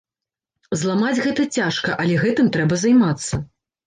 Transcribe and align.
Зламаць 0.83 1.19
гэта 1.25 1.45
цяжка, 1.57 1.97
але 2.05 2.15
гэтым 2.23 2.49
трэба 2.57 2.79
займацца. 2.85 3.41